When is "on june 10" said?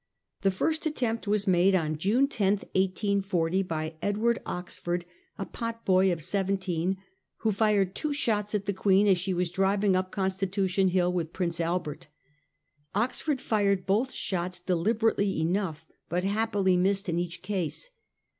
1.75-2.53